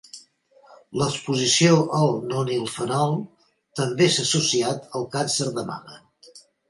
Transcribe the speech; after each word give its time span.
L'exposició 1.01 1.75
al 1.97 2.09
nonilfenol 2.31 3.13
també 3.81 4.09
s'ha 4.15 4.27
associat 4.31 4.89
al 5.01 5.07
càncer 5.17 5.51
de 5.59 5.67
mama. 5.71 6.01